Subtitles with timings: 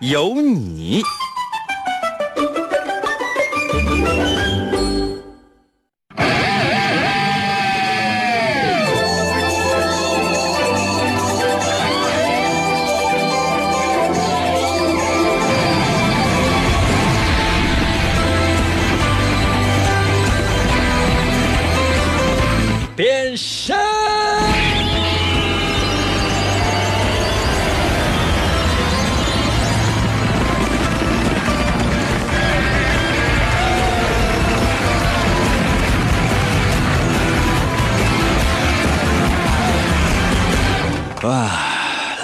[0.00, 1.02] 有你。
[22.94, 23.77] 变身。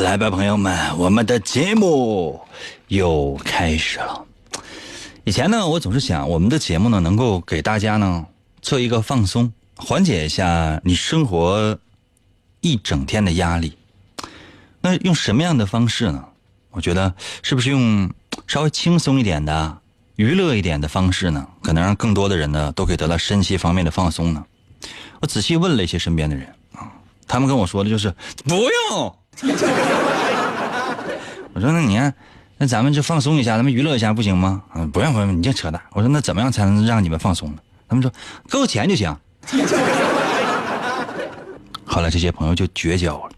[0.04, 2.38] 来吧，朋友们，我们的节目
[2.88, 4.22] 又开始了。
[5.24, 8.26] 以前呢，我总是想，我们的节目呢，能够给大家呢
[8.60, 11.78] 做一个放松，缓解一下你生活
[12.60, 13.78] 一整天的压力。
[14.82, 16.22] 那用什么样的方式呢？
[16.72, 18.12] 我觉得是不是用
[18.46, 19.78] 稍微轻松一点的、
[20.16, 21.48] 娱乐一点的方式呢？
[21.62, 24.44] 可能让更多的人呢都可以得到身心方面的放松呢？
[25.22, 26.92] 我仔细问了一些身边的人啊，
[27.26, 28.54] 他们跟我说的就是不
[28.90, 29.16] 用。
[31.52, 32.14] 我说那你看，
[32.58, 34.62] 那咱们就放松一下，咱们娱乐一下不行吗？
[34.74, 35.80] 嗯，不用不用，你这扯淡。
[35.92, 37.58] 我说那怎么样才能让你们放松呢？
[37.88, 38.10] 他们说
[38.50, 39.14] 给我钱就行。
[41.84, 43.32] 后来这些朋友就绝交了。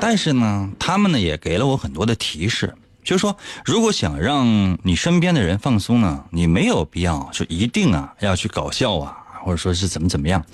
[0.00, 10.44] 但是呢，他们呢也给了我很多的提示，就是说，如果想让你身边的人放松呢，你没有必要说一定啊要去搞笑啊，或者说是怎么怎么样，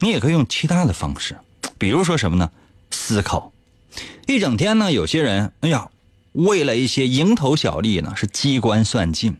[0.00, 1.36] 你也可以用其他的方式，
[1.78, 2.50] 比如说什么呢？
[2.90, 3.52] 思考。
[4.26, 5.90] 一整天呢，有些人，哎呀，
[6.32, 9.36] 为了一些蝇头小利呢，是机关算尽，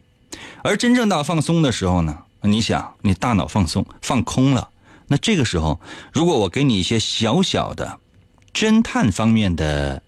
[0.62, 4.70] 而真正到放松的时候呢，你想，你大脑放松放空了，
[5.08, 5.80] 那这个时候，
[6.12, 7.98] 如果我给你一些小小的。
[8.52, 10.02] 侦探方面的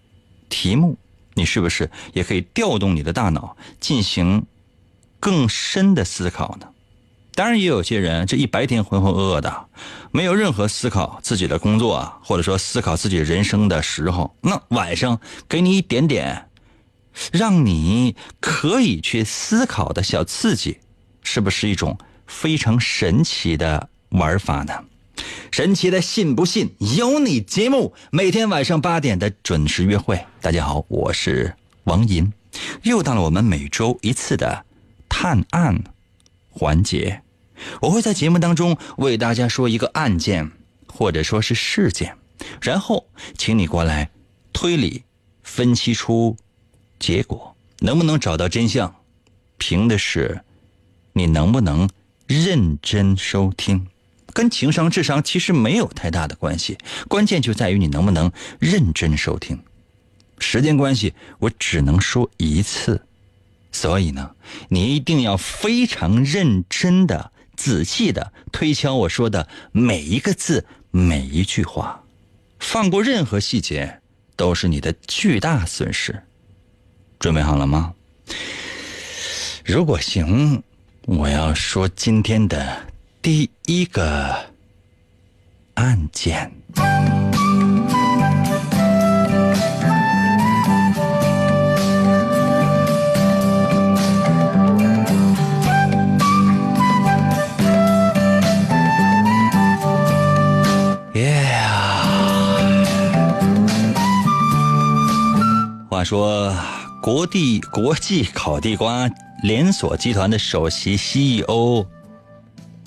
[0.48, 0.98] 题目，
[1.34, 4.44] 你是不是也可以调动你的大脑进行
[5.20, 6.66] 更深的思考呢？
[7.34, 9.66] 当然，也有些人这一白天浑浑噩噩的，
[10.10, 16.48] 没有任何思考自己的工作啊，或者说思考自己人生的时候，那晚上给你一点点
[17.32, 20.78] 让你可以去思考的小刺激，
[21.22, 24.74] 是不是一种非常神奇的玩法呢？
[25.50, 30.22] 神奇的信不信由你节目，每天晚上八点的准时约会。
[30.40, 31.54] 大家好，我是
[31.84, 32.30] 王银，
[32.82, 34.64] 又到了我们每周一次的
[35.08, 35.82] 探案
[36.52, 37.22] 环节。
[37.80, 40.52] 我会在节目当中为大家说一个案件，
[40.86, 42.16] 或者说是事件，
[42.60, 44.10] 然后请你过来
[44.52, 45.02] 推理
[45.42, 46.36] 分析出
[46.98, 48.94] 结果，能不能找到真相，
[49.58, 50.42] 凭的是
[51.12, 51.88] 你能不能
[52.26, 53.86] 认真收听。
[54.32, 59.62] 跟情商、智商其实没有太大的关系，关键就在于你能不能认真收听。
[60.38, 63.06] 时间关系，我只能说一次，
[63.72, 64.36] 所以呢，
[64.68, 72.04] 你一定要非常认真的、仔细的推敲我说的每一个字、每一句话，
[72.60, 74.00] 放过任何细节
[74.36, 76.22] 都是你的巨大损失。
[77.18, 77.94] 准备好了吗？
[79.64, 80.62] 如果行，
[81.06, 82.86] 我要说今天的。
[83.22, 84.34] 第一个
[85.74, 86.50] 案件。
[106.02, 106.52] 话说，
[107.00, 109.08] 国地国际烤地瓜
[109.44, 111.86] 连锁集团的首席 CEO。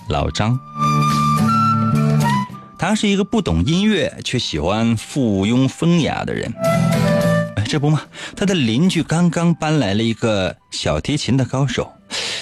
[0.10, 0.60] 老张，
[2.78, 6.54] 他是一个不懂音乐却喜欢附庸风雅的人。
[7.56, 8.02] 哎，这不嘛，
[8.36, 11.90] 他的邻居刚刚搬来了一个小提琴的高手。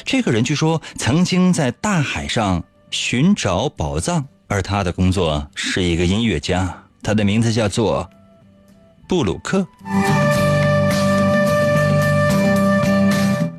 [0.04, 6.76] 这个人据说曾经在大海上寻找宝藏，而他的工作是一个音乐家。
[7.04, 8.10] 他的名字叫做
[9.08, 9.68] 布鲁克。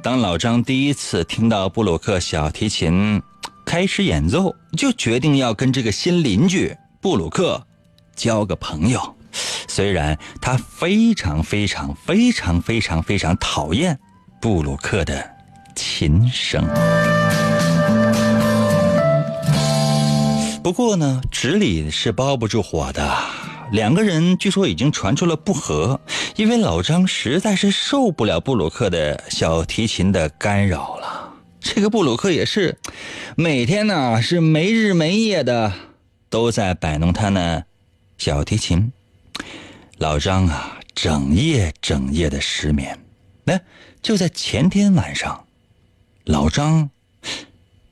[0.05, 3.23] 当老张第一次听到布鲁克小提琴。
[3.65, 7.67] 开始演奏，就决定要跟这个新邻居布鲁克
[8.15, 9.17] 交个朋友。
[9.67, 13.99] 虽然他非常非常非常非常非常讨厌
[14.43, 15.27] 布鲁克的
[15.75, 16.63] 琴声。
[20.63, 23.17] 不过呢，纸里是包不住火的。
[23.73, 26.01] 两个人据说已经传出了不和，
[26.37, 31.33] 因为老张实在是受不了布鲁克的小提琴的干扰了。
[31.61, 32.79] 这个布鲁克也是，
[33.37, 35.73] 每天呢是没日没夜的
[36.29, 37.65] 都在摆弄他那
[38.19, 38.93] 小提琴。
[39.99, 42.99] 老张啊，整夜整夜的失眠。
[43.45, 43.59] 那
[44.03, 45.47] 就在前天晚上，
[46.25, 46.91] 老张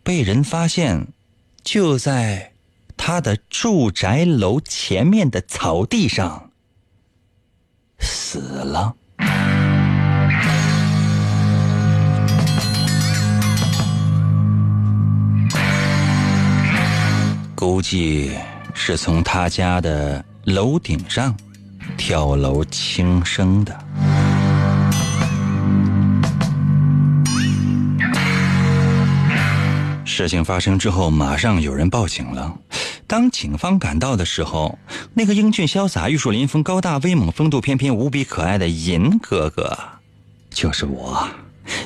[0.02, 1.08] 被人发现，
[1.64, 2.51] 就在
[3.04, 6.52] 他的住宅楼前面的草地上
[7.98, 8.94] 死了。
[17.56, 18.38] 估计
[18.72, 21.36] 是从他家的楼顶上
[21.98, 23.76] 跳楼轻生的。
[30.04, 32.56] 事情发生之后，马上有人报警了。
[33.12, 34.78] 当警方赶到的时候，
[35.12, 39.76] 那个英俊潇洒、玉树临风、高大威猛、风度翩翩、无比可爱的银哥哥，
[40.48, 41.28] 就是我，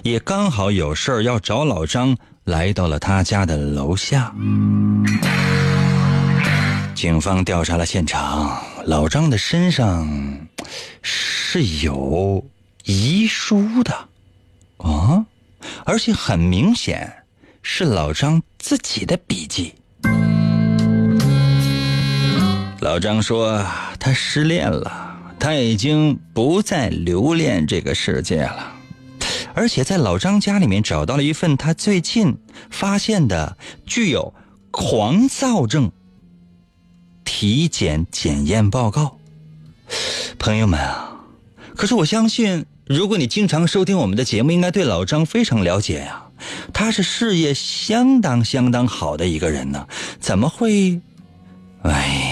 [0.05, 4.32] 也刚好有事儿要找老张，来到了他家的楼下。
[6.94, 10.08] 警方调查了现场，老张的身上
[11.02, 12.46] 是有
[12.84, 13.93] 遗书的，
[14.76, 15.26] 啊，
[15.84, 17.12] 而且很明显。
[17.69, 19.75] 是老张自己的笔记。
[22.81, 23.64] 老张说
[23.99, 28.73] 他失恋了，他已经不再留恋这个世界了，
[29.55, 32.37] 而且在老张家里面找到了一份他最近
[32.70, 33.56] 发现的
[33.87, 34.32] 具有
[34.70, 35.90] 狂躁症
[37.25, 39.19] 体检检验报告。
[40.38, 41.17] 朋友们啊，
[41.75, 46.25] 可是我相信，如果你经常收听我们的节目，应该对老张非常了解呀。
[46.75, 49.88] 他是事业相当相当好的一个人呢，
[50.20, 51.00] 怎么会？
[51.82, 52.25] 哎，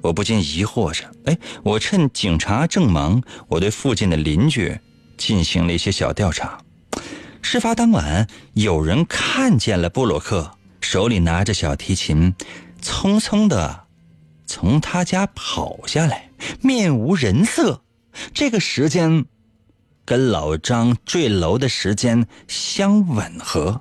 [0.00, 1.04] 我不禁疑惑着。
[1.24, 4.78] 哎，我趁警察正忙，我对附近的邻居
[5.16, 6.58] 进行了一些小调查。
[7.42, 10.50] 事发当晚，有人看见了布鲁克
[10.80, 12.34] 手里拿着小提琴，
[12.82, 13.84] 匆匆的
[14.46, 17.82] 从他家跑下来，面无人色。
[18.32, 19.24] 这个时间。
[20.06, 23.80] 跟老张坠楼的时间相吻合，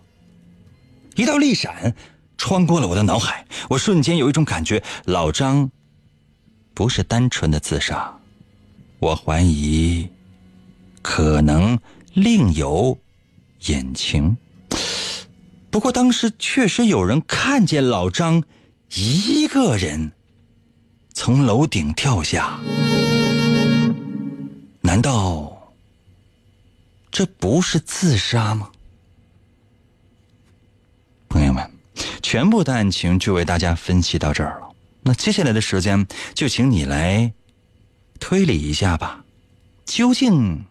[1.15, 1.93] 一道利闪
[2.43, 5.71] 穿过了我的脑海，我瞬间有一种感觉：老张
[6.73, 8.13] 不是单纯的自杀，
[8.99, 10.05] 我怀疑
[11.01, 11.79] 可能
[12.13, 12.99] 另有
[13.67, 14.35] 隐情。
[15.71, 18.43] 不过当时确实有人看见老张
[18.89, 20.11] 一个人
[21.13, 22.59] 从楼顶跳下，
[24.81, 25.71] 难道？
[27.09, 28.69] 这不是自杀吗？
[31.29, 31.72] 朋友们，
[32.23, 34.69] 全部的案情就为大家分析到这儿了。
[35.03, 37.31] 那接下来的时间，就请你来
[38.19, 39.23] 推理一下吧。
[39.85, 40.65] 究竟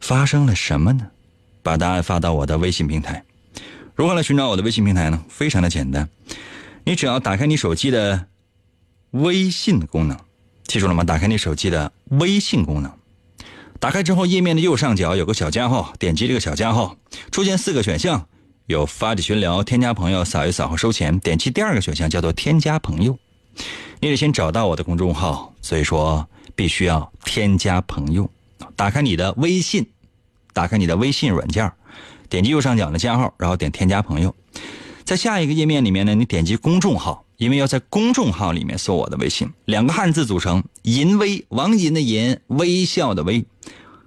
[0.00, 1.10] 发生了什么呢？
[1.62, 3.24] 把答案发到我的微信平台。
[3.94, 5.22] 如何来寻找我的微信平台呢？
[5.28, 6.08] 非常的简单，
[6.84, 8.26] 你只要打开你手机的
[9.10, 10.16] 微信功能，
[10.64, 11.02] 记住了吗？
[11.02, 12.90] 打开你手机的微信功能。
[13.80, 16.96] 打开之后，页面的右上角有个小加号，点击这个小加号，
[17.32, 18.28] 出现四个选项，
[18.66, 21.18] 有发起群聊、添加朋友、扫一扫和收钱。
[21.18, 23.18] 点击第二个选项叫做添加朋友，
[24.00, 28.30] 你得先找到我的公众号，所以说必须要添加朋友。
[28.76, 29.86] 打开你的微信，
[30.52, 31.70] 打开你的微信软件，
[32.28, 34.34] 点击右上角的加号，然后点添加朋友。
[35.04, 43.44] 在下一个页面里面呢，你点击公众号，因为要在公众号里面搜我的微信，两个汉字组成“淫微”，王银的银，微笑的微。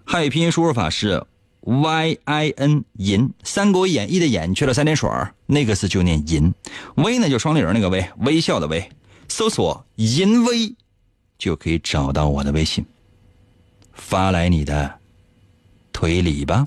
[0.05, 1.25] 汉语拼音输入法是
[1.65, 5.09] y i n 银，《三国演义》的演去了三点水
[5.45, 6.53] 那个字就念银。
[6.95, 8.87] 微呢就双立人那个微，微笑的微。
[9.27, 10.75] 搜索“银微”，
[11.37, 12.85] 就可以找到我的微信。
[13.93, 14.93] 发来你的
[15.91, 16.65] 推理吧。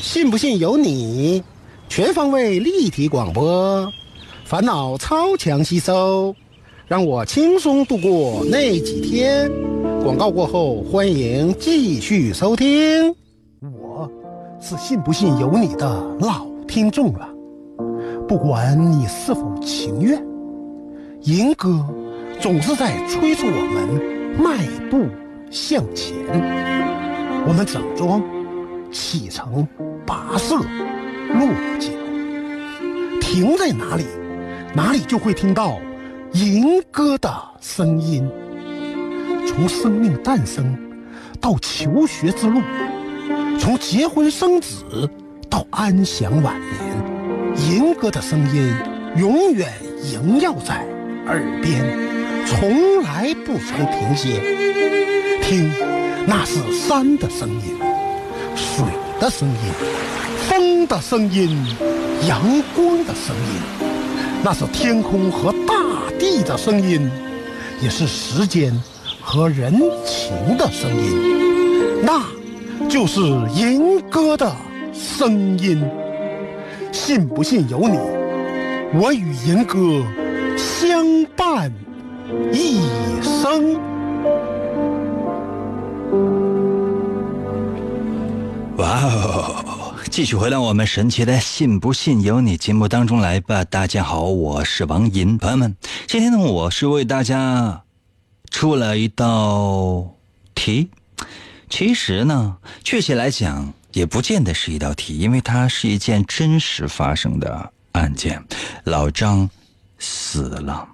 [0.00, 1.42] 信不信由你，
[1.88, 3.92] 全方位立体广播，
[4.46, 6.34] 烦恼超强吸收，
[6.86, 9.50] 让我轻松度过那几天。
[10.02, 13.14] 广告过后，欢迎继续收听。
[14.60, 15.88] 是信不信由你的
[16.20, 17.28] 老听众了，
[18.26, 20.20] 不管你是否情愿，
[21.22, 21.86] 银哥
[22.40, 25.06] 总是在催促我们迈步
[25.50, 26.16] 向前。
[27.46, 28.20] 我们整装
[28.90, 29.66] 启程，
[30.04, 31.48] 跋涉落
[31.78, 31.88] 脚，
[33.20, 34.04] 停在哪里，
[34.74, 35.78] 哪里就会听到
[36.32, 38.28] 银哥的声音。
[39.46, 40.76] 从生命诞生
[41.40, 42.60] 到求学之路，
[43.58, 45.10] 从结婚生子
[45.50, 48.72] 到安享晚年，银哥的声音
[49.16, 49.70] 永远
[50.02, 50.86] 萦绕在
[51.26, 51.84] 耳边，
[52.46, 54.40] 从来不曾停歇。
[55.42, 55.70] 听，
[56.26, 57.76] 那是山的声音，
[58.54, 58.84] 水
[59.20, 59.56] 的声音，
[60.48, 61.56] 风的声音，
[62.26, 62.40] 阳
[62.74, 63.88] 光的声音，
[64.42, 65.74] 那是天空和大
[66.18, 67.10] 地的声音，
[67.82, 68.72] 也是时间。
[69.20, 72.18] 和人情的声音，那
[72.88, 73.20] 就是
[73.54, 74.50] 银哥的
[74.94, 75.84] 声音。
[76.90, 77.98] 信不信由你，
[78.98, 79.78] 我与银哥
[80.56, 81.04] 相
[81.36, 81.70] 伴
[82.50, 82.80] 一
[83.22, 83.74] 生。
[88.78, 89.94] 哇哦！
[90.10, 93.64] 继续回到我们神奇的“信不信由你”节目当中来吧。
[93.64, 95.76] 大家好，我是王银，朋友们，
[96.06, 97.82] 今天呢，我是为大家。
[98.50, 100.14] 出了一道
[100.54, 100.88] 题，
[101.68, 108.42] 其实呢，确切来讲也不见得是一道题，因为它是一件真实发生的案件。
[108.84, 109.48] 老张
[109.98, 110.88] 死了，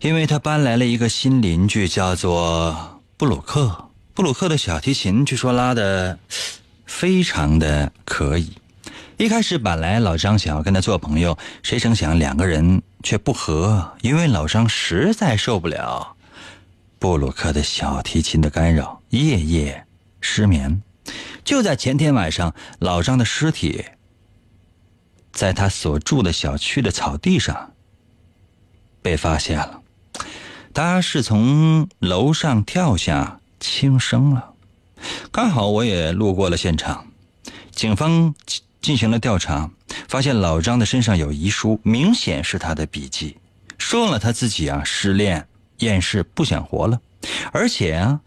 [0.00, 3.90] 因为他搬来了一个新邻居，叫做布鲁克。
[4.14, 6.18] 布鲁克的小提琴据说拉的
[6.86, 8.52] 非常的可以。
[9.16, 12.82] 一开始本来老张想要跟他做朋友，谁成想两个人。
[13.00, 16.16] 却不和，因为老张实在受不了
[16.98, 19.86] 布鲁克的小提琴的干扰，夜夜
[20.20, 20.82] 失眠。
[21.44, 23.84] 就在前天晚上，老张的尸体
[25.32, 27.72] 在他所住的小区的草地上
[29.00, 29.82] 被发现了，
[30.74, 34.54] 他是从楼上跳下轻生了。
[35.30, 37.06] 刚好我也路过了现场，
[37.70, 38.34] 警方
[38.80, 39.70] 进行了调查。
[40.06, 43.36] 发现老张的身上有遗书，明显是他的笔记，
[43.78, 45.46] 说了他自己啊失恋、
[45.78, 47.00] 厌世、不想活了，
[47.52, 48.20] 而且啊，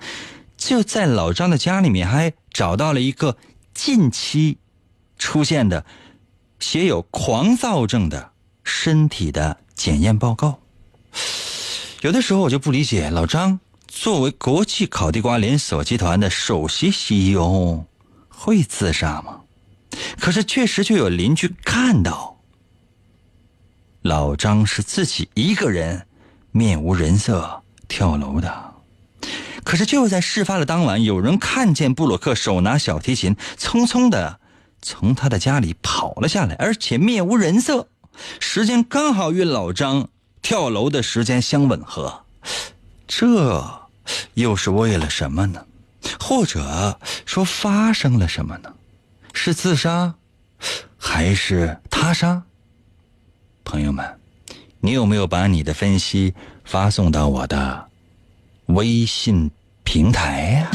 [0.61, 3.35] 就在老张的家里面还找到了一个
[3.73, 4.59] 近期
[5.17, 5.83] 出现的
[6.59, 8.31] 写有狂躁症的
[8.63, 10.59] 身体的检验报告。
[12.01, 17.83] 有的时候我就不理解，老张作为国际烤地瓜连锁集团的首席 CEO，
[18.29, 19.41] 会自杀吗？
[20.19, 22.37] 可是，确实就有邻居看到
[24.03, 26.05] 老张是自己一个人
[26.51, 28.70] 面无人色跳楼的。
[29.71, 34.37] 可是就在事发的当晚，有人看见布鲁克手拿小提琴，匆匆的
[34.81, 37.87] 从他的家里跑了下来，而且面无人色，
[38.41, 40.09] 时间刚好与老张
[40.41, 42.25] 跳楼的时间相吻合。
[43.07, 43.65] 这
[44.33, 45.65] 又是为了什么呢？
[46.19, 48.73] 或者说发生了什么呢？
[49.31, 50.13] 是自杀，
[50.97, 52.43] 还是他杀？
[53.63, 54.19] 朋友们，
[54.81, 56.33] 你有没有把你的分析
[56.65, 57.87] 发送到我的
[58.65, 59.49] 微信
[59.91, 60.71] 平台呀？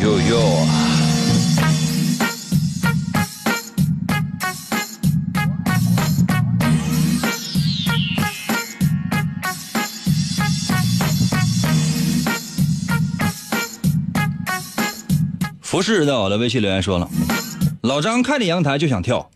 [0.00, 0.66] 哟哟。
[15.60, 17.10] 服饰在我的微信留言说了，
[17.80, 19.28] 老张看见阳台就想跳，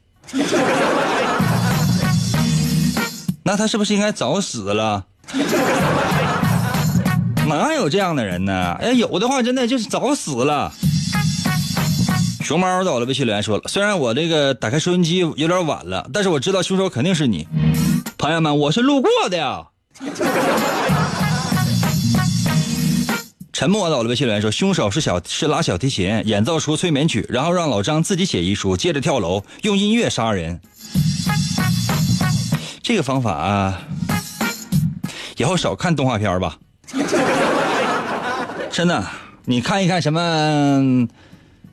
[3.44, 5.04] 那他是不是应该早死了？
[7.46, 8.72] 哪有这样的人呢？
[8.80, 10.72] 哎，有的话真的就是早死了。
[12.42, 17.46] 熊猫在我的微信留言说了，虽然我这个打开收音机有点晚了，但是我知道凶手肯定是你。
[18.16, 19.66] 朋友们，我是路过的呀。
[23.52, 30.60] 沉默到了微信留言说：“凶手是小是拉小提琴演奏出催眠曲，然后让老张自己写遗书，接着跳楼，用音乐杀人。
[32.84, 33.80] 这个方法啊，
[35.38, 36.58] 以后少看动画片吧。
[38.70, 39.02] 真的，
[39.46, 41.08] 你看一看什么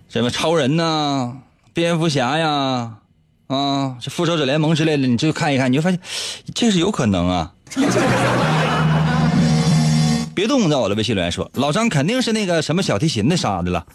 [0.08, 1.34] 什么超人呐、
[1.74, 2.94] 蝙蝠侠呀，
[3.48, 6.00] 啊，这复仇者联盟之类的，你就看一看，你就发现
[6.56, 7.51] 这是有可能啊。
[10.34, 13.86] ”别动，在我的微信留言说，老张肯定是那个什么小提琴的杀的了。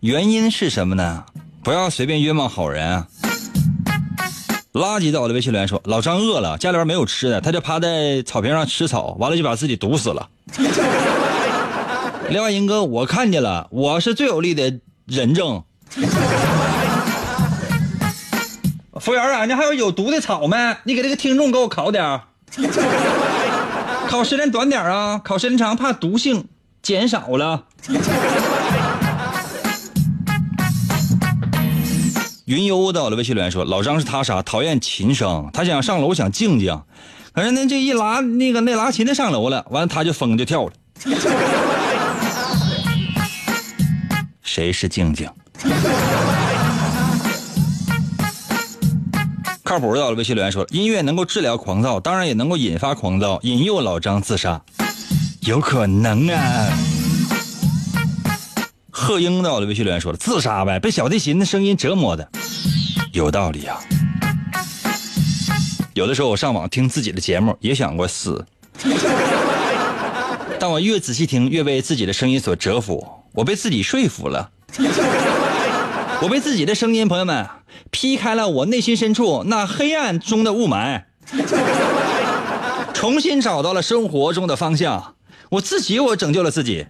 [0.00, 1.24] 原因是什么呢？
[1.64, 3.06] 不要随便冤枉好人啊！
[4.72, 10.28] 垃圾在我的微信留言说，老张饿了，家里边没有吃的，他就趴在草坪上吃草，完了就把自己毒死了。
[12.30, 15.62] 另外，英哥，我看见了，我是最有力的人证。
[18.98, 20.56] 服务员啊，你还有有毒的草没？
[20.84, 22.20] 你给这个听众给我烤点
[24.08, 26.46] 烤时间短点啊，烤时间长怕毒性
[26.82, 27.64] 减少了。
[32.52, 34.42] 云游到了微信留言说：“老张是他杀？
[34.42, 36.78] 讨厌琴声，他想上楼想静静，
[37.32, 40.72] 可是那这一拉那个那拉琴的上楼了，完了他就疯就跳了。
[44.42, 45.26] 谁是静静？
[49.64, 54.60] 靠谱到了微信留言说：音乐能够治疗狂躁，当然也能够引发狂躁，引诱老张自杀，
[55.40, 56.68] 有可能啊。
[59.02, 62.28] 贺英到了微信留言说了：自杀呗，被小提琴的声音折磨的。
[63.10, 63.76] 有道理啊！
[65.92, 68.46] 有的时候我上网听自己的节目，也想过死，
[70.60, 73.04] 但我越仔细听，越被自己的声音所折服。
[73.32, 74.48] 我被自己说服了，
[76.20, 77.48] 我被自己的声音，朋友们
[77.90, 81.02] 劈开了我内心深处那黑暗中的雾霾，
[82.94, 85.16] 重新找到了生活中的方向。
[85.50, 86.86] 我自己，我拯救了自己。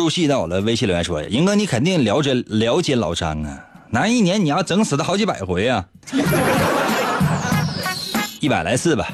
[0.00, 3.58] 入戏到了，微信留言说：“英哥，你肯定了解了解老张啊？
[3.90, 5.84] 那一年你要整死他好几百回啊，
[8.40, 9.06] 一百来次吧。”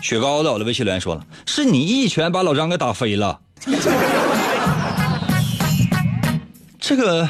[0.00, 3.40] 雪糕到了，微信留言说了：“是你一拳把老张给打飞了。”
[6.78, 7.28] 这个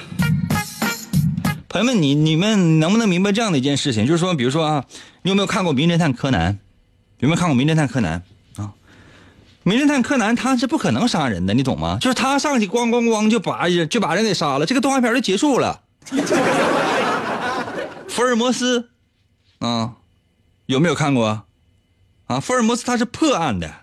[1.70, 4.06] 朋友们，你你们能不能明白这样的一件事情？
[4.06, 4.84] 就是说，比如说啊，
[5.22, 6.52] 你有没有看过《名侦探柯南》？
[7.20, 8.20] 有没有看过《名侦探柯南》？
[9.64, 11.98] 名侦探柯南他是不可能杀人的，你懂吗？
[12.00, 15.80] 就是他上去咣咣咣就把就把人给杀了，这个动画片就结束了。
[18.08, 18.90] 福尔摩斯，
[19.60, 19.94] 啊，
[20.66, 21.44] 有没有看过？
[22.26, 23.74] 啊，福尔摩斯他是破案的。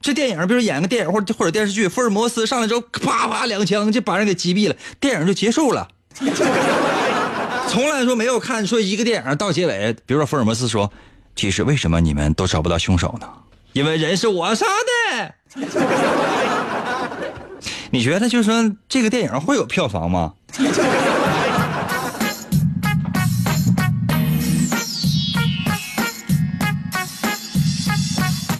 [0.00, 5.88] 这电影比如演个电影或者或者电视剧，福尔摩斯上来之后啪啪两枪就把人给击毙了，电影就结束了。
[7.68, 10.90] 从来说没有看说一个电影到结尾，比如说福尔摩斯说，
[11.36, 13.28] 其实为什么你们都找不到凶手呢？
[13.72, 14.66] 因为人是我杀
[15.14, 15.34] 的，
[17.90, 20.34] 你觉得就说这个电影会有票房吗？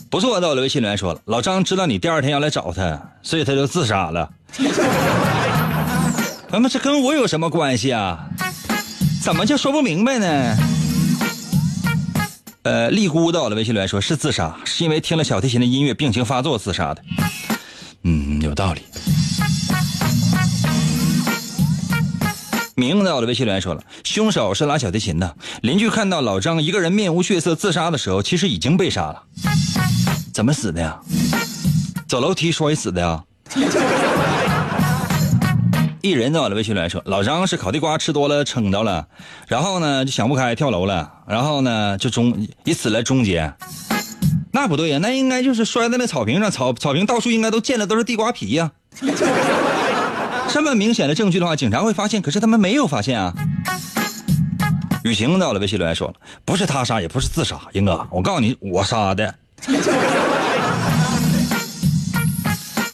[0.08, 4.30] 不错，到了微信里面说了，老张知道你第二天要来找他，所以他就自杀了。
[6.50, 8.26] 那么这跟我有什么关系啊？
[9.22, 10.56] 怎么就说不明白呢？
[12.62, 17.02] 呃，丽姑到了微信留言说是自杀，是因为听了小提琴的音乐，病情发作自杀的。
[18.04, 18.82] 嗯，有道理。
[22.74, 25.36] 明到了微信留言说了，凶手是拉小提琴的。
[25.62, 29.22] 邻居看到老张一个人面无血色自杀的时候，其实已经被杀了。
[30.34, 30.98] 怎么死的呀？
[32.06, 33.24] 走楼梯摔死的呀？
[36.02, 39.06] 一人到了微信留言说，老张是烤地瓜吃多了撑到了，
[39.46, 43.52] 然后呢就想不开跳楼了，然后呢就终以此来终结。
[44.52, 48.72] 那不对呀，那应该就是摔在那草坪上，草草坪 到处应该都溅的都是地瓜皮呀。
[50.48, 53.34] 这么明显的证据的话，警察会发现，可是他们没有发现啊。
[55.04, 59.34] 雨晴到了微信留言说了，不是他杀，也不是自杀，英哥，我告诉你，我杀的。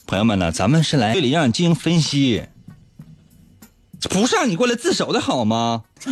[0.06, 2.44] 朋友们呢，咱们是来这里让你进行分析。
[4.10, 5.82] 不是让你过来自首的好吗？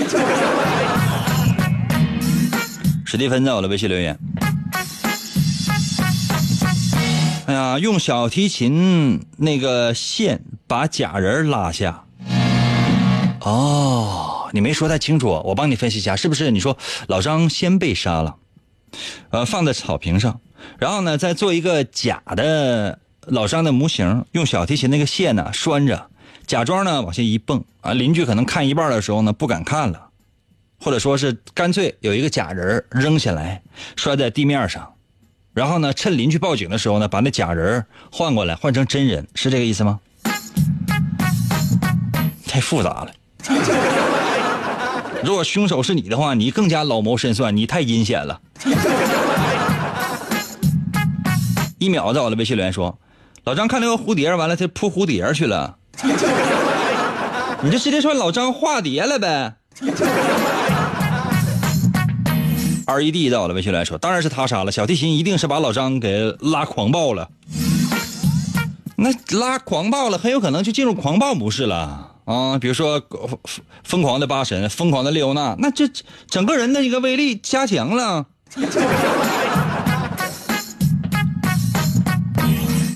[3.06, 4.18] 史蒂芬在我的微信留言。
[7.46, 12.04] 哎呀，用小提琴那个线把假人拉下。
[13.40, 16.50] 哦，你没说太清楚，我帮你分析一下，是不是？
[16.50, 18.36] 你说老张先被杀了，
[19.30, 20.40] 呃，放在草坪上，
[20.78, 26.10] 然后呢，再做一个假的老张的模型，用小提琴那个线呢拴着。
[26.46, 30.08] 假装呢往下一蹦啊，邻居可能看一半的时候呢不敢看了，
[30.78, 33.62] 或者说是干脆有一个假人扔下来
[33.96, 34.94] 摔在地面上，
[35.52, 40.00] 然后呢趁邻居报警的时候呢把那假人换过来换成真人，是这个意思吗？
[42.46, 43.10] 太复杂了。
[45.24, 48.40] 如果凶手是你的话，你更加老谋深算，你太阴险了。
[51.78, 52.98] 一秒在我的微信留言说，
[53.44, 55.78] 老张看那个蝴蝶，完了他扑蝴蝶去了。
[57.62, 59.54] 你就直接说老张化蝶了呗。
[62.86, 67.30] R E D 到了，微信来说，当然是他杀了小提琴，一定是把老张给拉狂暴了。
[68.96, 72.58] 那拉狂暴了，很有可能就进入狂暴模式了啊！
[72.58, 73.02] 比如说
[73.82, 75.88] 疯狂的八神，疯狂的列欧娜，那这
[76.28, 78.26] 整个人的一个威力加强了。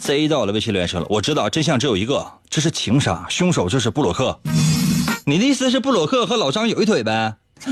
[0.09, 4.41] C 到了微信留言说了，我知道真相只有一个，这是情杀，凶手就是布鲁克。
[5.27, 7.35] 你的意思是布鲁克和老张有一腿呗？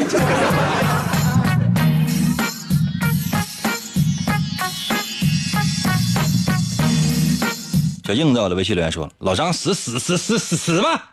[8.05, 11.13] 小硬在我的微信留言说了：“老张死死死死死死吧，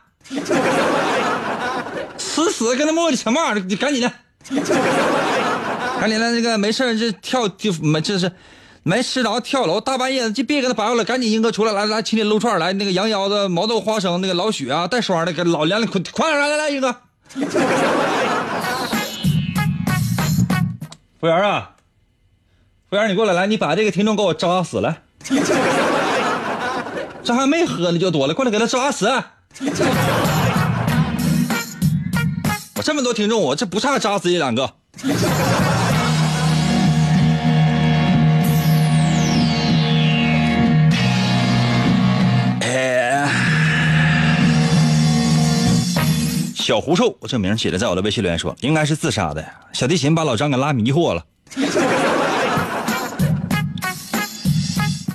[2.18, 3.64] 死死跟他磨叽什么玩意儿？
[3.64, 4.12] 你赶紧的，
[6.02, 8.30] 赶紧的，那个没事这跳就没这是
[8.86, 16.94] 没吃着跳楼，大半夜的就别给他摆了，赶紧英哥出来来来清理撸串来那个羊腰子、毛豆、花生那个老许啊带霜的给老梁快快点来来来英哥，
[21.20, 21.70] 服务员啊，
[22.90, 25.02] 服务员你过来来，你把这个听众给我扎死来。
[27.24, 29.10] ”这还没喝呢就多了，过来给他扎死！
[32.76, 34.74] 我这么多听众，我这不差扎死这两个。
[46.64, 49.46] 小狐臭，这名起的，在我的微信留言说，应该是自杀的。
[49.74, 51.26] 小提琴把老张给拉迷惑了。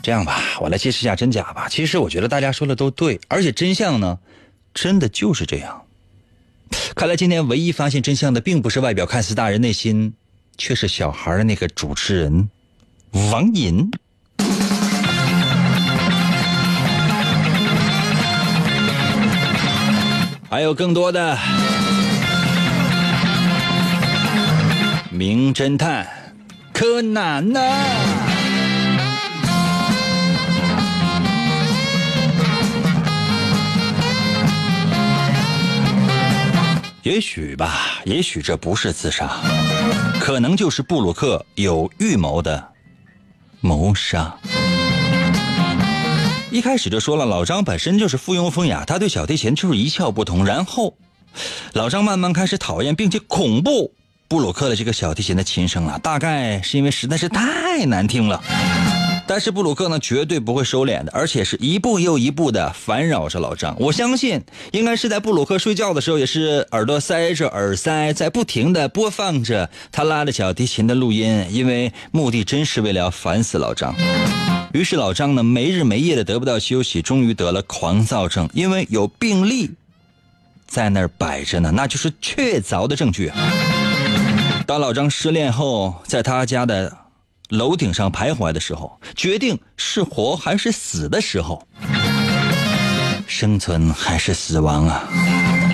[0.02, 1.66] 这样吧，我来揭示一下真假吧。
[1.66, 4.18] 其实我觉得大家说的都对，而且真相呢，
[4.74, 5.84] 真的就是这样。
[6.94, 10.12] 看来今天唯一发现真相的，并不是外表看似大人，内心
[10.58, 12.50] 却是小孩的那个主持人
[13.32, 13.90] 王银。
[20.50, 21.36] 还有更多的
[25.10, 26.08] 名侦探
[26.72, 27.60] 柯南呢。
[37.02, 39.30] 也许吧，也许这不是自杀，
[40.20, 42.72] 可能就是布鲁克有预谋的
[43.60, 44.34] 谋杀。
[46.50, 50.46] 一开始就说了，老张本身就是附庸风雅，他对小提琴就是一窍不通。
[50.46, 50.96] 然后，
[51.74, 53.92] 老张慢慢开始讨厌并且恐怖
[54.28, 58.42] 布鲁克的这个小提琴的琴声了，大概是因为实在是太难听了。
[59.28, 63.76] 但是布鲁克呢，绝对不会收敛的，而且是一步又一步的烦扰着老张。
[63.78, 73.94] 我相信，应该是在布鲁克睡觉的时候，也是耳朵塞着耳塞，在不停的播放着他拉着小提琴的录音，因为目的真是为了要烦死老张。
[74.72, 79.70] 于是老张呢，没日没夜的得不到休息，终于得了狂躁症，因为有病例
[80.66, 83.32] 在那儿摆着呢，那就是确凿的证据。
[84.66, 86.96] 当老张失恋后，在他家的。
[87.50, 91.66] 楼顶上徘徊的时候，决定是活还是死的时候，
[93.26, 95.08] 生存还是死亡啊！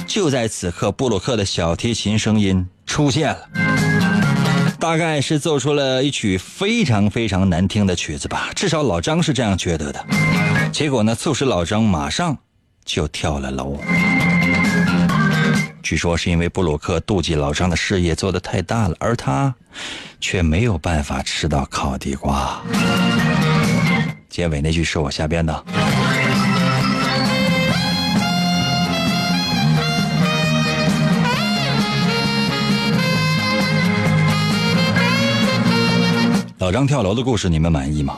[0.06, 3.48] 就在此刻，布鲁克的小提琴声音出现了，
[4.84, 10.06] 大概是奏出了一曲非常非常难听的曲子吧，至少老张是这样觉得的。
[10.70, 12.36] 结果呢，促使老张马上
[12.84, 13.78] 就跳了楼。
[15.82, 19.54] 据说是因为布鲁克妒忌老张的事业做得太大了，而他
[20.20, 22.60] 却没有办法吃到烤地瓜。
[24.28, 25.64] 结尾那句是我瞎编的。
[36.64, 38.16] 老张跳楼的故事你们满意吗？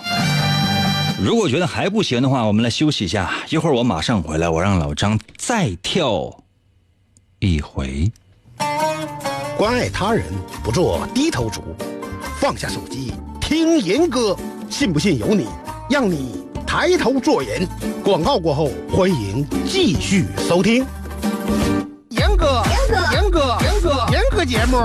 [1.20, 6.32] 如果觉得还不行的话，我们来休息一下，一会儿我马上回来，我让老张再跳。
[7.40, 8.08] 一回，
[9.58, 10.24] 关爱他人，
[10.62, 11.60] 不做低头族，
[12.38, 14.36] 放下手机听严歌，
[14.70, 15.48] 信不信由你，
[15.90, 17.66] 让你抬头做人。
[18.04, 20.86] 广告过后，欢迎继续收听。
[24.46, 24.78] 节目，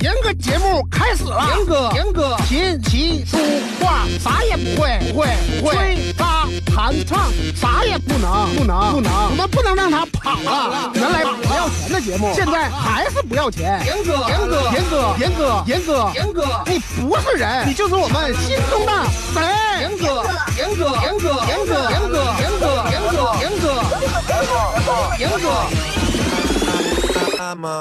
[0.00, 1.44] 严哥节目开始了。
[1.54, 3.36] 严哥，严哥，琴棋书
[3.78, 4.06] 画。
[4.18, 5.28] 啥也不会，不会，
[5.60, 5.74] 不会。
[5.74, 7.30] 吹拉弹唱。
[7.54, 9.12] 啥也不能，不能，不能。
[9.30, 10.90] 我们不能让他跑了。
[10.94, 12.70] 原来不要钱的节目，现在。
[12.70, 13.82] 还是不要钱。
[13.84, 18.92] 严哥，严哥，严哥，严哥，严哥，严哥，你不是人，你就是我们心中的
[19.34, 19.42] 神。
[19.80, 20.24] 严哥，
[20.56, 23.68] 严哥，严哥，严哥，严哥，严哥，严哥，严哥，
[24.30, 24.40] 严
[24.86, 25.97] 哥，严哥。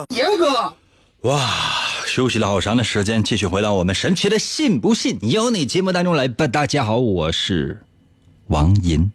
[0.09, 0.71] 严哥，
[1.21, 1.49] 哇，
[2.05, 6.45] 休息了好长的时间，继续回到我们神奇的“信不信由你”节目当中来吧。
[6.47, 7.83] 大家好，我是
[8.49, 9.11] 王银。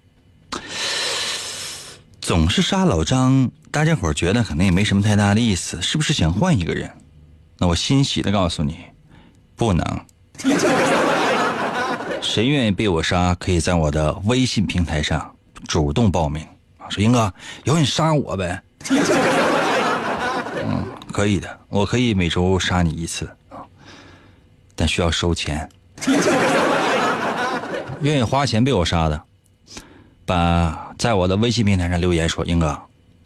[2.20, 6.90] 总是杀老张，大家伙觉得可能也没什么太大的意思，是不是想换一个人？
[7.59, 8.78] 那我欣喜的告诉你，
[9.55, 10.00] 不能。
[12.20, 15.33] 谁愿意被我杀，可以在我的微信平台上
[15.68, 16.44] 主动报名。
[16.88, 18.61] 说英哥，有你杀我呗。
[21.12, 23.61] 嗯，可以的，我可以每周杀你一次啊，
[24.75, 25.68] 但需要收钱。
[28.01, 29.22] 愿意花钱被我杀的，
[30.25, 32.68] 把在我的微信平台上留言说：“英哥，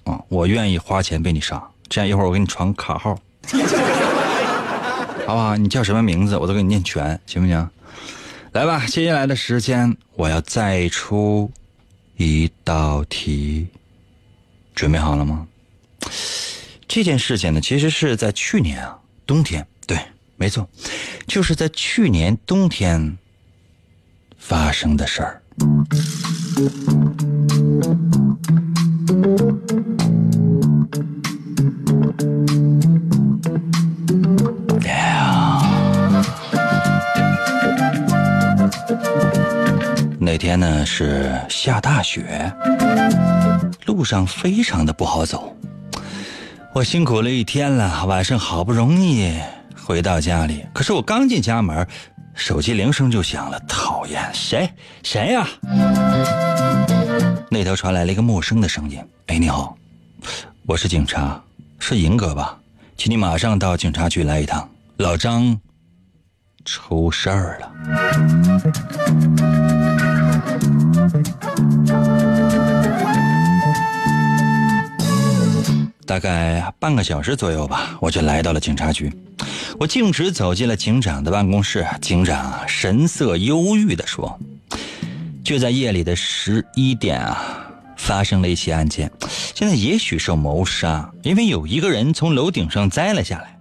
[0.05, 3.17] 啊，我愿意花钱被你杀。”这样一会儿我给你传卡号，
[5.25, 5.57] 好不好？
[5.57, 7.71] 你叫什么名字，我都给你念全，行不行？
[8.53, 11.51] 来吧，接下来的时间我要再出
[12.17, 13.69] 一道题，
[14.75, 15.47] 准备好了吗？
[16.89, 19.99] 这件事情呢，其实是在去年啊，冬天，对，
[20.37, 20.67] 没错，
[21.27, 23.19] 就是在去年冬天
[24.39, 25.43] 发生的事儿。
[40.19, 42.53] 那天呢是下大雪，
[43.85, 45.55] 路上非常的不好走。
[46.77, 49.33] 我辛苦了一天了，晚上好不容易
[49.83, 51.89] 回到家里，可是我刚进家门，
[52.35, 53.59] 手机铃声就响了。
[53.61, 54.69] 讨厌，谁
[55.03, 55.49] 谁呀？
[57.51, 59.75] 那头传来了一个陌生的声音：“哎，你好，
[60.67, 61.43] 我是警察，
[61.79, 62.59] 是银哥吧？
[62.99, 65.59] 请你马上到警察局来一趟，老张
[66.67, 67.73] 出事儿了。”
[76.07, 79.13] 大概半个小时左右吧，我就来到了警察局。
[79.79, 84.39] 我径直走进了警长的办公室，警长神色忧郁地说
[85.45, 87.67] ：“就在夜里的十一点啊，
[87.97, 89.11] 发生了一起案件。
[89.55, 93.59] 现在也许是谋杀，因为有一个人从楼顶上栽了下来。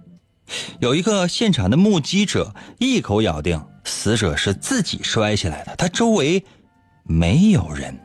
[0.78, 6.42] 有一个现场的目击者一口咬定死者是自己摔下来的，他周围
[7.02, 7.98] 没有人。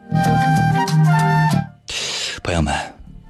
[2.44, 2.74] 朋友们。”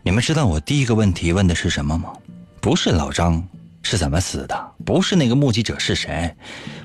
[0.03, 2.11] 你们知道我第一个问题问的是什么吗？
[2.59, 3.47] 不是老张
[3.83, 6.35] 是怎么死的，不是那个目击者是谁，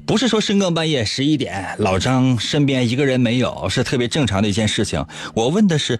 [0.04, 5.02] 不是说深更半夜十一点老张身边一个人没有是特别正常的一件事情。
[5.34, 5.98] 我问的是，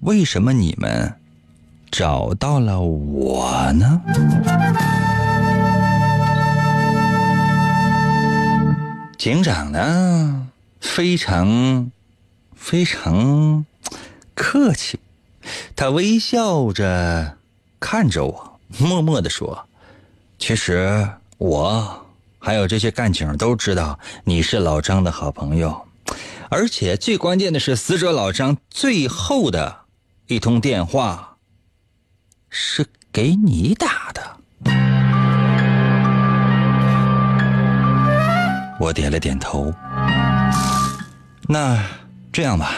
[0.00, 1.14] 为什么你们
[1.90, 4.02] 找到了我呢？
[9.16, 10.46] 警长呢，
[10.78, 11.90] 非常
[12.54, 13.64] 非常
[14.34, 14.98] 客气。
[15.80, 17.38] 他微笑着
[17.80, 19.66] 看着我，默默的说
[20.38, 22.06] ：“其实我
[22.38, 25.88] 还有这些干警都知道你是老张的好朋友，
[26.50, 29.74] 而且最关键的是，死者老张最后的
[30.26, 31.38] 一通电话
[32.50, 34.36] 是给你打的。”
[38.78, 39.72] 我点了点头。
[41.48, 41.82] 那
[42.30, 42.70] 这样吧。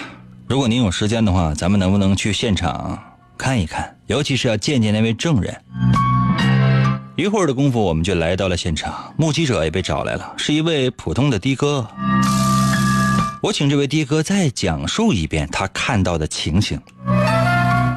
[0.53, 3.03] 如果您有时间的话，咱们能不能去现场
[3.38, 3.97] 看一看？
[4.07, 5.57] 尤其是要见见那位证人。
[7.17, 11.88] 一会儿的功夫，我们就来到了现场，目击者也被找来了，是一位普通的的哥。
[13.41, 16.79] 我请这位的哥再讲述一遍他看到的情形。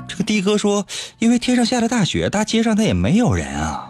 [0.08, 0.86] 这个的哥说
[1.20, 3.89] ：“因为天上下了大雪，大街上他也没有人啊。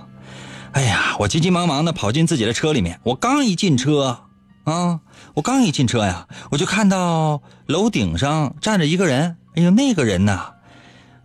[0.72, 4.22] 哎呀，我急急忙忙的跑进自己的车里面，我刚一进车，
[4.66, 5.00] 啊。”
[5.34, 9.38] 我刚一进车呀，我就看到楼顶上站着一个人。
[9.56, 10.54] 哎呦，那个人呐，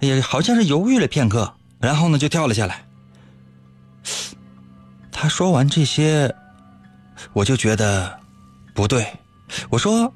[0.00, 2.84] 哎呀，好像是犹豫了片刻，然后呢就跳了下来。
[5.12, 6.34] 他说完这些，
[7.32, 8.18] 我就觉得
[8.72, 9.06] 不对。
[9.68, 10.14] 我说：“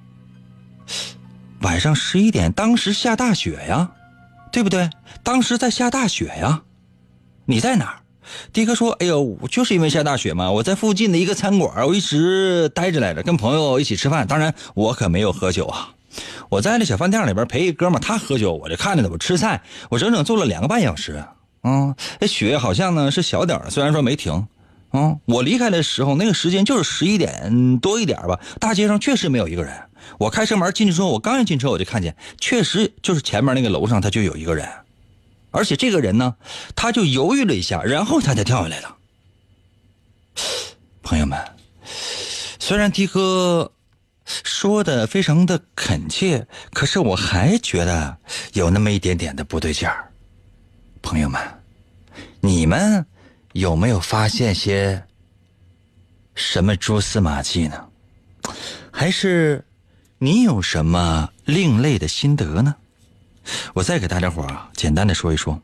[1.61, 3.91] 晚上十一点，当时下大雪呀，
[4.53, 4.89] 对不对？
[5.23, 6.63] 当时在下大雪呀，
[7.45, 8.01] 你在哪儿？”
[8.53, 14.27] 的哥说：“哎呦，就是因为下大雪嘛，我在附近的一个餐馆，我一直待着来着，跟朋友一起吃饭。
[14.27, 15.91] 当然，我可没有喝酒啊，
[16.49, 21.25] 我在那小饭店里边陪一哥们他喝酒，我就看着他，我吃菜，我整整坐了两个半小时。
[21.63, 24.47] 啊，那雪好像呢是小点虽然说没停。
[24.91, 29.75] 啊，我离开的时候那个时间就是十一点多一点吧，大街上确实没有一个人。
[30.19, 34.69] 我开车门进去之后，我刚一进车，我就看见，确实就是前面那个楼上他就有一个人。”
[35.55, 36.35] 而且这个人呢，
[36.75, 38.97] 他就犹豫了一下，然后他才跳下来了。
[41.01, 41.39] 朋友们，
[42.59, 43.71] 虽然的哥
[44.25, 48.19] 说的非常的恳切，可是我还觉得
[48.55, 50.11] 有那么一点点的不对劲儿。
[51.01, 51.41] 朋友们，
[52.41, 53.07] 你们
[53.53, 55.01] 有没有发现些
[56.35, 57.87] 什么蛛丝马迹呢？
[58.91, 59.65] 还是
[60.19, 62.75] 你有什么另类的心得呢？
[63.75, 65.61] 我再给大家伙啊，简单的说一说，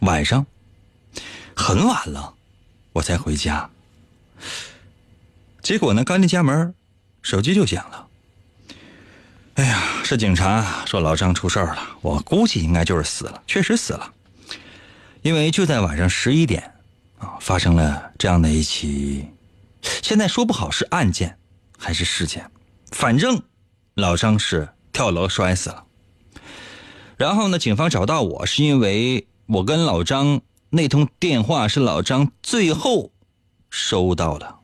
[0.00, 0.44] 晚上
[1.54, 2.34] 很晚了，
[2.92, 3.68] 我才回家。
[5.62, 6.74] 结果呢，刚进家门，
[7.22, 8.06] 手机就响了。
[9.54, 14.12] 哎呀，是警察说老张出事儿了，我估计应该就是死了，确实死了。
[15.22, 16.74] 因为就在晚上十一点
[17.18, 19.26] 啊，发生了这样的一起，
[20.02, 21.38] 现在说不好是案件
[21.78, 22.50] 还是事件，
[22.90, 23.40] 反正
[23.94, 25.83] 老张是跳楼摔死了。
[27.16, 27.58] 然后呢？
[27.58, 33.10] 警方找到我是因为我跟老张那通电话是老张最后
[33.70, 34.54] 收到的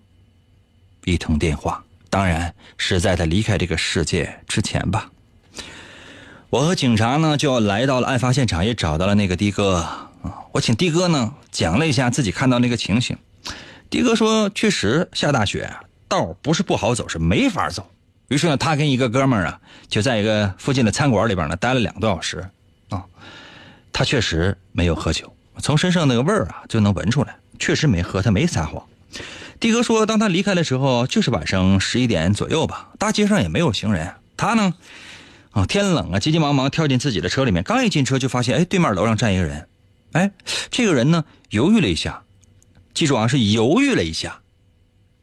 [1.05, 5.11] 一通电话，当然是在他离开这个世界之前吧。
[6.51, 10.11] 我和警察呢就要来到了案发现场，也找到了那个的哥啊。
[10.53, 13.17] 我请的哥呢讲了一下自己看到那个情形。
[13.89, 15.73] 的哥说，确实下大雪，
[16.09, 17.89] 道不是不好走，是没法走。
[18.31, 22.49] 于是呢，他跟一个哥们儿啊，就在一个附近的餐馆里边呢待了两个多小时
[22.89, 23.05] 啊。
[23.93, 28.87] 他确实没有喝酒，从身上那个味儿啊就能闻出来，确实没喝，他没撒谎。
[29.59, 34.15] 的哥说，当他离开的时候，就是晚上十一点左右吧，大街上也没有行人。
[34.37, 34.75] 他呢，
[35.51, 39.69] 啊，天冷啊，急急忙忙跳进自己的车里面，刚一进车就发现，哎，对面楼上站一个人，
[40.13, 40.31] 哎，
[40.71, 42.23] 这个人呢犹豫了一下，
[42.95, 44.41] 记住啊，是犹豫了一下，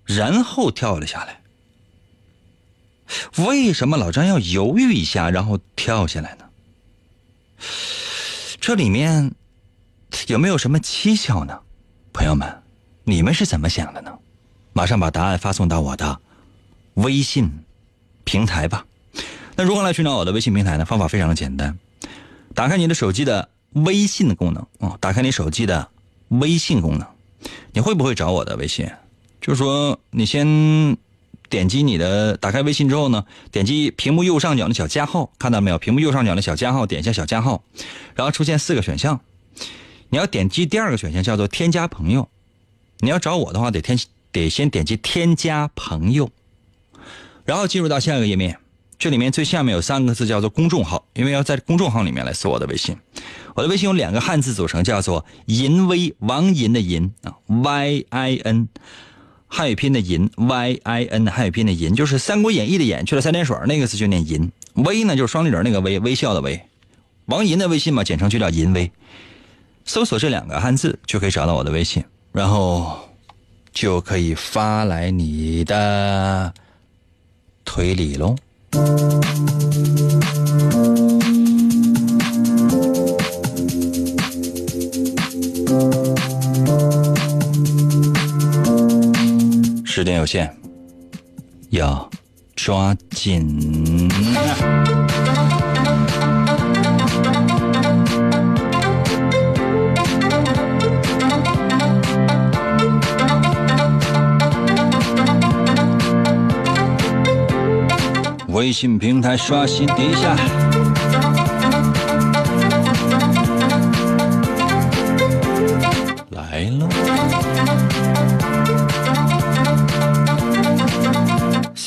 [0.04, 1.40] 然后跳了下来。
[3.38, 6.46] 为什么老张要犹豫一下，然后跳下来呢？
[8.60, 9.34] 这里面
[10.28, 11.60] 有没有什么蹊跷呢？
[12.12, 12.62] 朋友们，
[13.04, 14.12] 你们是怎么想的呢？
[14.74, 16.20] 马上把答案发送到我的
[16.96, 17.50] 微信
[18.24, 18.86] 平台吧。
[19.56, 20.86] 那如何来寻找我的微信平台呢？
[20.86, 21.78] 方法非常的简单，
[22.54, 25.90] 打开你的手机的微信的功能啊，打开你手机的
[26.28, 27.08] 微信功能，
[27.72, 28.90] 你会不会找我的微信？
[29.40, 30.98] 就是说，你先。
[31.50, 35.78] 点击你的打开微信之后呢，点击屏幕右上角的小加号，看到没有？
[35.78, 37.64] 屏幕右上角的小加号，点一下小加号，
[38.16, 39.20] 然后出现四个选项，
[40.10, 42.30] 你要点击第二个选项叫做添加朋友。
[43.00, 43.98] 你要找我的话，得添
[44.32, 46.32] 得先点击添加朋友，
[47.46, 48.60] 然后进入到下一个页面。
[49.00, 52.98] 这里面最下面有三个字叫做公众号，因为要在公众号里面来搜我的微信。
[53.54, 58.68] 我的微信有两个汉字组成，叫做银威王银的银啊，Y I N。
[59.48, 64.52] 汉语拼音的银，y i n，汉语拼音的银就是《三国演义》的演去了三点水那个字就念银。
[64.76, 66.62] 微呢就是双立人那个微，微笑的微。
[67.26, 68.92] 王银的微信嘛，简称就叫银微。
[69.86, 73.00] 搜索这两个汉字就可以找到我的微信，然后
[73.72, 76.54] 就可以发来你的
[77.64, 78.36] 推理喽。
[89.98, 90.48] 时间有限，
[91.72, 92.08] 要
[92.56, 94.08] 抓紧。
[108.50, 110.36] 微信平台刷新一下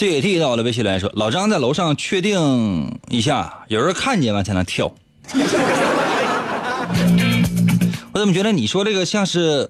[0.00, 4.94] C T 到了，微信来说：“老张在楼上确定一下，有人看见了才能跳。
[8.14, 9.68] 我怎么觉得你说这个像是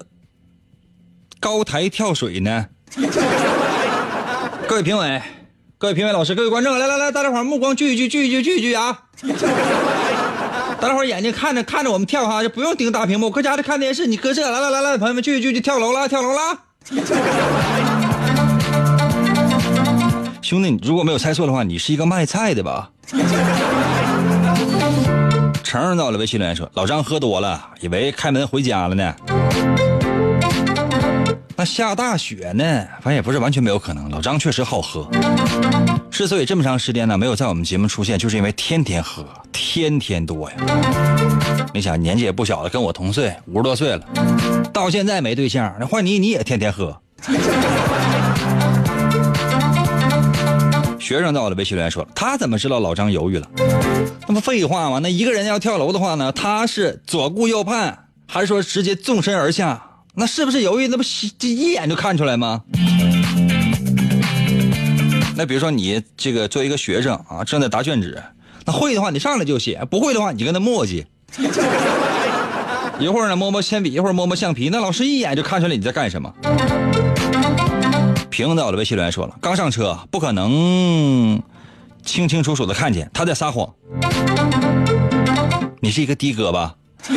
[1.41, 2.67] 高台跳水呢？
[4.69, 5.21] 各位评委，
[5.77, 8.99] 各位评委老师，各位观众，来来来，大家伙目光聚一聚，聚一聚，聚一聚啊！
[10.79, 16.57] 大家伙眼睛看着看着我们跳哈，就不用盯大屏幕，搁家里看电视，你搁这，来来来来，朋友们聚一聚，就跳楼了，跳楼了。
[20.51, 22.89] 兄弟，你如果没有猜错的话，你是一个卖菜的吧？
[25.63, 29.15] 承认到了，微信留言说老张喝多了，以为开门回家了呢。
[31.55, 32.65] 那下大雪呢？
[32.95, 34.11] 反正也不是完全没有可能。
[34.11, 35.09] 老张确实好喝，
[36.11, 40.57] 之所以这么长时间呢没有在我们节目出现，就是因为天天喝，天天多呀。
[41.73, 44.05] 你想年纪也不小了，跟我同岁，五十多岁了，
[44.73, 45.73] 到现在没对象。
[45.79, 47.01] 那换你，你也天天喝。
[51.11, 53.45] 学生在我的微信留言说，他怎么知道老张犹豫了？
[54.29, 54.99] 那不废话吗？
[54.99, 56.31] 那一个人要跳楼的话呢？
[56.31, 59.83] 他是左顾右盼，还是说直接纵身而下？
[60.15, 60.87] 那是不是犹豫？
[60.87, 61.03] 那不
[61.37, 62.61] 这一眼就看出来吗？
[65.35, 68.23] 那比如说你这个作为一个学生啊，正在答卷纸，
[68.65, 71.03] 那会的话你上来就写，不会的话你就跟他磨叽，
[72.99, 76.33] 一会儿呢摸摸铅笔，一会儿摸摸橡皮，那老师一眼就看出来你在干什么。
[78.31, 81.43] 平到了，微信留言说了，刚上车，不可能
[82.03, 83.69] 清清楚楚的看见他在撒谎。
[85.81, 86.73] 你是一个的哥吧？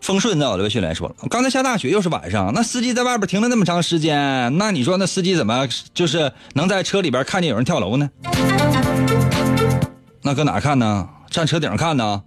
[0.00, 8.10] 风顺在我的微信留言说了，刚才下大雪，又是晚上，那司机在外边停了那么长时间，那你说那司机怎么就是能在车里边看见有人跳楼呢？
[10.22, 11.08] 那搁哪看呢？
[11.30, 12.22] 站车顶上看呢？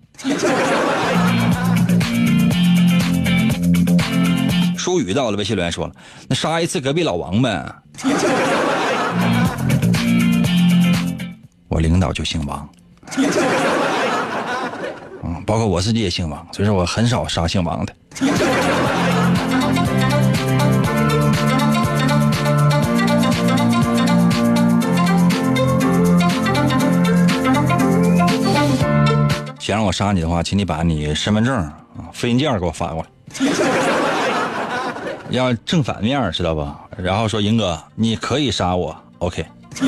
[4.89, 5.93] 周瑜到了微信留言说了
[6.27, 7.63] 那杀一次隔壁老王呗
[11.69, 12.67] 我领导就姓王。
[15.21, 17.93] 嗯包括我自己也姓王所以说我很少杀姓王的。
[29.59, 31.71] 想让我杀你的话请你把你身份证
[32.11, 33.09] 复印件给我发过来。
[35.29, 36.79] 要正反面知道吧？
[36.97, 39.45] 然后说英哥，你可以杀我，OK。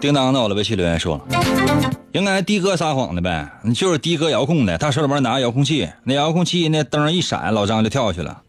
[0.00, 1.22] 叮当到了，微信留言说了，
[2.12, 8.42] 应该的哥撒谎的呗，就是的哥遥控的，他手里边拿遥控器，那遥控器那灯一闪，老张就跳下去了。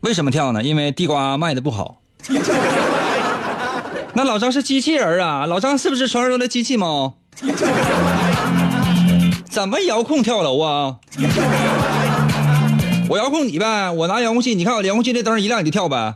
[0.00, 0.62] 为什么跳呢？
[0.62, 1.98] 因为地瓜卖的不好。
[4.14, 5.46] 那老张是机器人啊？
[5.46, 7.14] 老张是不是传说中的机器猫？
[9.50, 10.96] 怎么遥控跳楼啊？
[13.08, 16.14] 我遥控你呗，我拿遥控器，你看我遥控器那灯一亮你就跳呗。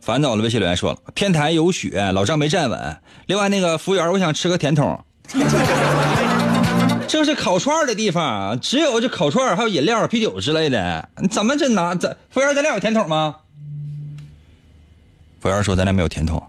[0.00, 2.96] 烦恼了，微信留言说了，天台有雪，老张没站稳。
[3.26, 5.04] 另外那个服务员，我想吃个甜筒。
[7.08, 11.08] 这是烤串的地方，只有这烤串还有饮料、啤酒之类的。
[11.30, 11.94] 怎么这拿？
[11.94, 13.36] 这服务员，咱俩有甜筒吗？
[15.46, 16.42] 服务员说咱俩没有甜筒，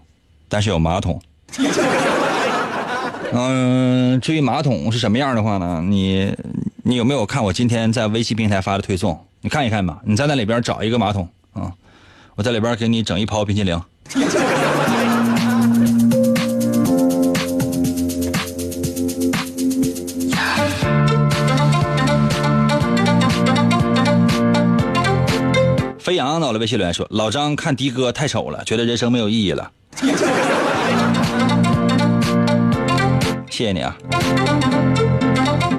[0.48, 1.22] 但是有马桶。
[3.32, 5.80] 嗯，至于马桶是什么样的话呢？
[5.86, 6.34] 你
[6.82, 9.24] 你有没有看我今天在微信平台发的推送？
[9.40, 10.00] 你看一看吧。
[10.02, 11.72] 你在那里边找一个马桶啊。
[12.34, 13.80] 我在里边给你整一泡冰淇淋。
[26.28, 29.70] 飞扬到了微信留言说：“老张看的哥太丑了，觉得人生没有意义了。
[33.48, 33.96] ”谢谢你啊。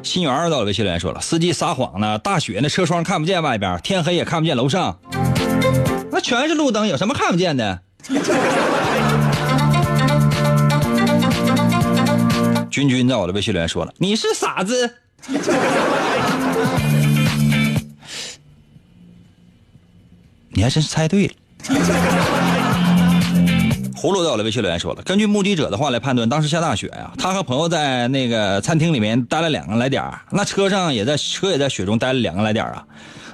[0.02, 4.98] 新源到了微信留言说了：“司机撒谎呢，大雪那车窗看不见外边，天黑也看不见楼上。
[6.12, 7.82] ”那全是路灯，有什么看不见的？
[12.72, 14.96] 君君在我的微信留言说了：“你是傻子。”
[20.52, 21.34] 你还真是猜对了。
[23.96, 32.86] 葫芦在我的微信留言说了：“根据目击者的话来判断，当时下大雪呀，他和朋友在那个餐厅里面待了两个来点那车上也在车也在雪中待了两个来点啊。”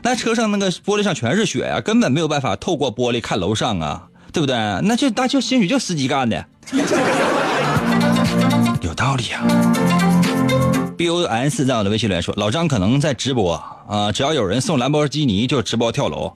[0.02, 4.56] 那车上那个玻璃上全是雪呀，根本没有办法透过玻璃看楼上啊，对不对？
[4.84, 6.44] 那就那就兴许就司机干的，
[8.82, 9.44] 有道理啊。
[10.98, 13.54] B O S 在我的微信留言说，老张可能在直播
[13.88, 16.34] 啊，只要有人送兰博基尼就直播跳楼。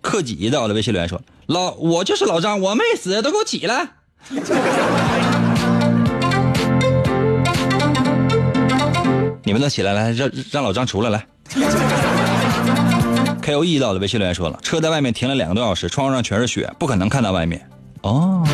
[0.00, 3.88] 克己在我的微信留言说，老我就是老张，我没死，都给我起来。
[9.42, 11.26] 你们都起来，来让让老张出来来。
[13.42, 17.68] K O E 到了，微信留言说了，车在外面停了两个多小时，窗户上全是雪，不可能看到外面。
[18.02, 18.46] 哦。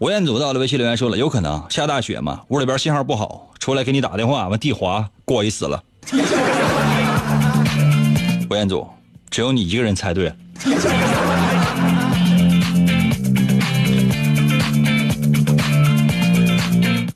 [0.00, 5.82] 吴彦祖到了，微信留言说了，有可能下大雪嘛，屋里边信号不好，出来给你打电话，完地滑，过一死了。
[8.50, 8.88] 吴彦祖，
[9.28, 10.32] 只有你一个人猜对。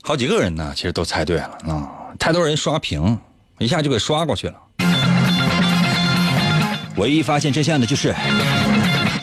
[0.03, 1.89] 好几个人呢，其实都猜对了啊。
[2.19, 3.17] 太多人刷屏，
[3.57, 4.55] 一下就给刷过去了。
[6.97, 8.13] 唯一发现真相的就是，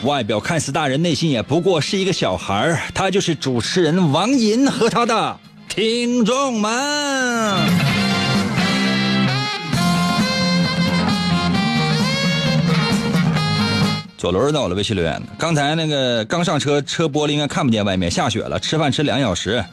[0.03, 5.39] 外表看似大人，内心也不过是一个小孩他就是主持人王银和他的
[5.69, 6.69] 听众们。
[14.21, 19.65] 左轮到了微信留言，刚才那个刚上车，车玻璃应该看不见外面，下雪了，吃饭吃两小时。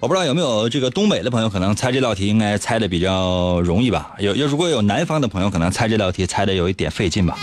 [0.00, 4.10] 我不知道有没有这个东北的朋友，可能猜这道题应该猜的比较容易吧？
[4.18, 7.38] 有有如果有南方的朋友，可能猜这道题猜的有一点费劲吧？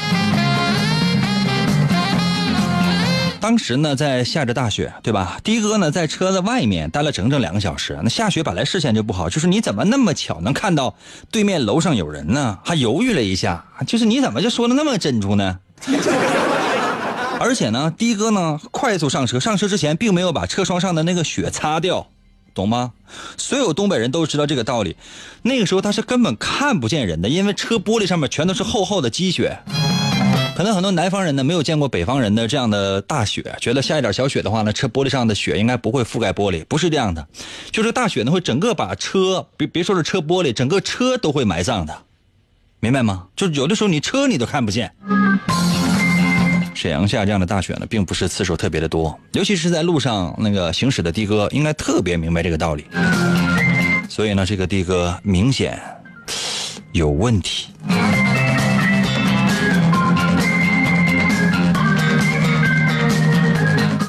[3.43, 5.37] 当时呢在下着大雪，对吧？
[5.43, 7.99] 的哥呢在车子外面待了整整两个小时。
[8.01, 10.95] 那下雪本来视线就不好，就是你怎么那么巧能看到
[11.29, 12.57] 对面楼上有人呢？
[12.63, 15.59] 还犹豫了一下，就是你怎么就说的那么真出呢？
[17.37, 22.07] 而且呢，的哥呢快速上车，上车之前并没有把车窗上的那个雪擦掉。
[22.53, 22.93] 懂吗？
[23.35, 24.95] 所有东北人都知道这个道理。
[25.41, 29.57] 那个时候他是根本看不见人的，因为车玻璃上面全都是厚厚的积雪。
[30.55, 36.63] 可能很多南方人呢没有见过北方人的这样的大雪，觉得下一点小雪的话呢，车玻璃上的雪应该不会覆盖玻璃。
[36.65, 37.27] 不是这样的，
[37.71, 41.97] 就是大雪呢会整个把车，别别说是车玻璃，整个车都会埋葬的，
[42.79, 43.25] 明白吗？
[43.35, 44.93] 就是有的时候你车你都看不见。
[46.75, 52.85] 沈阳下这样的大雪呢，并不是次数特别的多，尤其是在路上那个行驶的的哥，应该特别明白这个道理。
[54.07, 55.81] 所以呢，这个的哥明显
[56.91, 57.69] 有问题。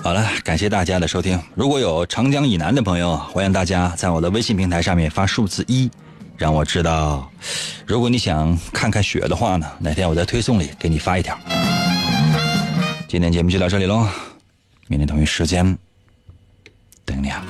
[0.04, 1.40] 好了，感谢大家的收听。
[1.54, 5.90] 如果有长江以南的朋友，欢迎大家在我的微信平台上面发数字一，
[6.36, 7.26] 让我知道。
[7.86, 11.34] 如果你想看看雪的话呢，哪天我在推送里给你发一条。
[13.08, 14.06] 今天节目就到这里喽，
[14.88, 15.78] 明天同一时间
[17.06, 17.42] 等你啊。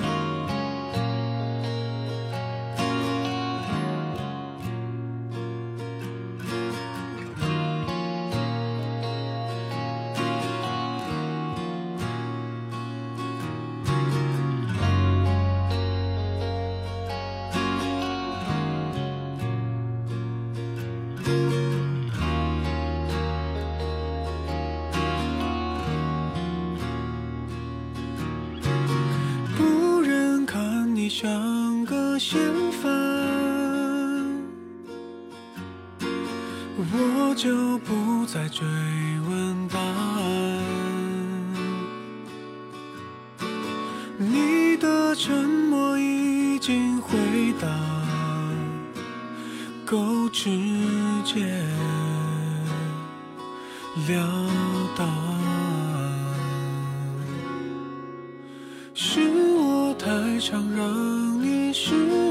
[58.96, 59.20] 是
[59.56, 62.23] 我太常让你失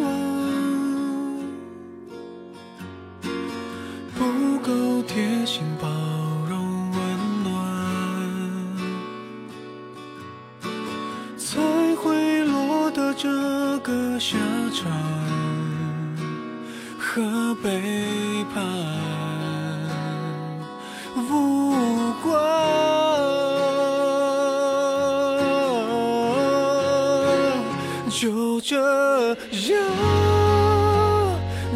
[29.69, 29.79] 样，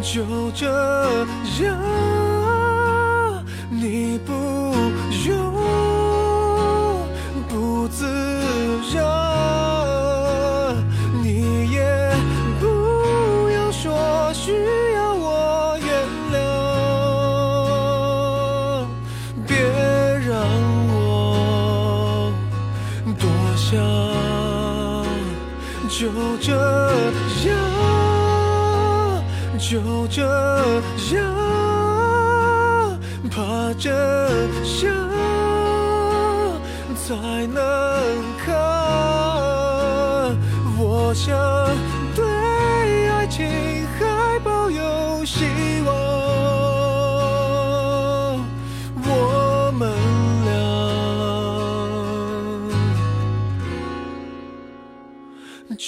[0.02, 0.66] 就这
[1.62, 1.76] 样，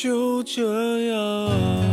[0.03, 1.90] 就这样。